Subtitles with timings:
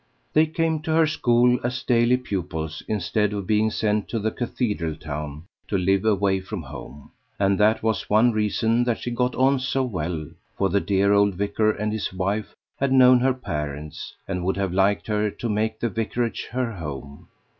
[0.33, 4.95] They came to her school as daily pupils instead of being sent to the cathedral
[4.95, 9.59] town to live away from home; and that was one reason that she got on
[9.59, 10.25] so well,
[10.57, 14.73] for the dear old vicar and his wife had known her parents, and would have
[14.73, 17.27] liked her to make the vicarage her home.